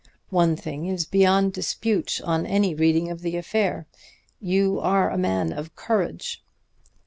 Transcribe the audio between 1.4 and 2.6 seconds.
dispute on